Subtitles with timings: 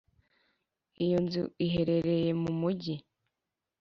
[1.03, 2.95] Iyo nzu iherereye mu Mujyi